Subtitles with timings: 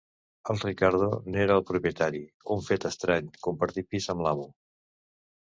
[0.53, 2.21] El Riccardo, n'era el propietari;
[2.57, 4.53] un fet estrany, compartir pis amb l'amo...